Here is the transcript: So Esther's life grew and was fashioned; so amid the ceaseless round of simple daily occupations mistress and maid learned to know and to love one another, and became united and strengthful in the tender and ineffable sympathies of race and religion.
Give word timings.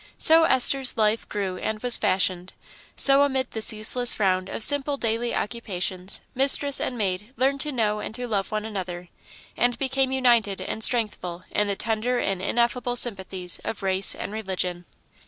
So 0.17 0.45
Esther's 0.45 0.97
life 0.97 1.29
grew 1.29 1.59
and 1.59 1.79
was 1.83 1.99
fashioned; 1.99 2.53
so 2.95 3.21
amid 3.21 3.51
the 3.51 3.61
ceaseless 3.61 4.19
round 4.19 4.49
of 4.49 4.63
simple 4.63 4.97
daily 4.97 5.35
occupations 5.35 6.21
mistress 6.33 6.81
and 6.81 6.97
maid 6.97 7.35
learned 7.37 7.61
to 7.61 7.71
know 7.71 7.99
and 7.99 8.15
to 8.15 8.27
love 8.27 8.49
one 8.51 8.65
another, 8.65 9.09
and 9.55 9.77
became 9.77 10.11
united 10.11 10.59
and 10.59 10.81
strengthful 10.83 11.43
in 11.51 11.67
the 11.67 11.75
tender 11.75 12.17
and 12.17 12.41
ineffable 12.41 12.95
sympathies 12.95 13.59
of 13.63 13.83
race 13.83 14.15
and 14.15 14.33
religion. 14.33 14.85